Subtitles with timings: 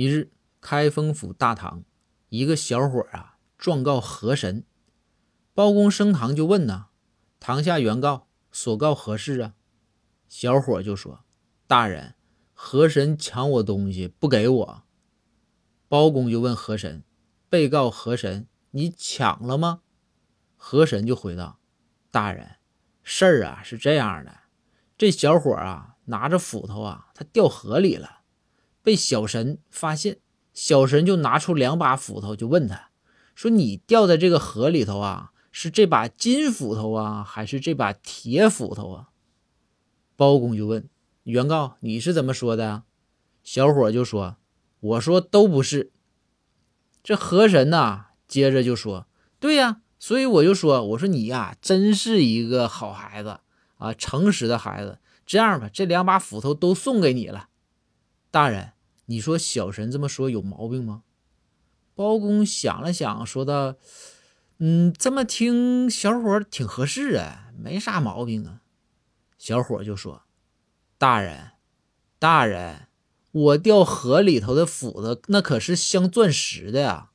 [0.00, 1.84] 一日，开封府大堂，
[2.30, 4.64] 一个小伙啊状告河神，
[5.52, 6.86] 包公升堂就问呐
[7.38, 9.54] ：“堂下原告所告何事啊？”
[10.26, 11.26] 小伙就说
[11.68, 12.14] ：“大人，
[12.54, 14.82] 河神抢我东西不给我。”
[15.86, 17.04] 包公就问河神
[17.50, 19.82] ：“被告河神，你抢了吗？”
[20.56, 21.60] 河神就回道
[22.10, 22.56] ：“大人，
[23.02, 24.34] 事儿啊是这样的，
[24.96, 28.19] 这小伙啊拿着斧头啊，他掉河里了。”
[28.82, 30.18] 被小神发现，
[30.52, 32.90] 小神就拿出两把斧头，就问他
[33.34, 39.08] 说：“你掉在这个河里头啊，是这把金斧头啊，还是这把铁斧头啊？”
[40.16, 40.88] 包公就问
[41.22, 42.82] 原告：“你是怎么说的？”
[43.42, 44.36] 小伙就说
[44.80, 45.92] ：“我说都不是。”
[47.02, 49.06] 这河神呐，接着就说
[49.40, 53.40] ：“对呀，所以我就说，我说你呀，真是一个好孩子
[53.78, 54.98] 啊，诚实的孩子。
[55.24, 57.48] 这样吧，这两把斧头都送给你了。”
[58.30, 58.72] 大人，
[59.10, 61.02] 你说小神这么说有毛病吗？
[61.96, 63.74] 包公想了想，说道
[64.58, 68.62] ：“嗯，这么听小伙挺合适啊，没啥毛病啊。”
[69.36, 70.22] 小伙就说
[70.96, 71.50] ：“大人，
[72.20, 72.86] 大人，
[73.32, 77.09] 我掉河里头的斧子那可是镶钻石的呀。”